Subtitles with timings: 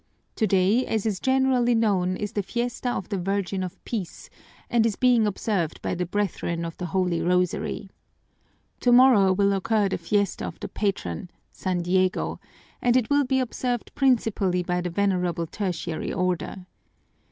[0.35, 4.31] Today, as is generally known, is the fiesta of the Virgin of Peace
[4.67, 7.87] and is being observed by the Brethren of the Holy Rosary.
[8.79, 12.39] Tomorrow will occur the fiesta of the patron, San Diego,
[12.81, 16.65] and it will be observed principally by the Venerable Tertiary Order.